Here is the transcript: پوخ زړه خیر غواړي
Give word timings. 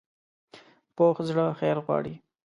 پوخ 0.95 1.15
زړه 1.29 1.45
خیر 1.59 1.77
غواړي 1.85 2.13